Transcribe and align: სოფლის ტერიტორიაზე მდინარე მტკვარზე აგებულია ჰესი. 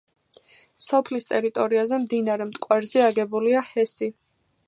სოფლის 0.85 1.27
ტერიტორიაზე 1.33 2.01
მდინარე 2.07 2.49
მტკვარზე 2.49 3.05
აგებულია 3.11 3.65
ჰესი. 3.71 4.13